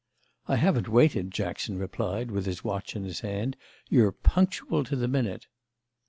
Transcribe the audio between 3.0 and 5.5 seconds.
his hand; "you're punctual to the minute."